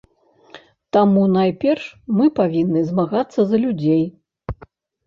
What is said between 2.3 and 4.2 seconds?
павінны змагацца за людзей.